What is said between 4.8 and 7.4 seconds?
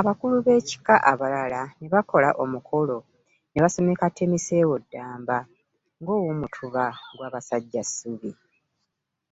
Ddamba ng’Owoomutuba gwa